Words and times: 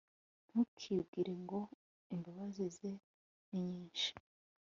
ntukibwire 0.49 1.33
ngo 1.43 1.59
imbabazi 2.15 2.65
ze 2.77 2.91
ni 3.49 3.59
nyinshi 3.69 4.11